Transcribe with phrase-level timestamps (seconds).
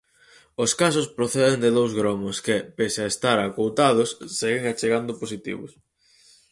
[0.63, 5.71] Os casos proceden de dous gromos que, pese a estar acoutados, seguen achegando positivos.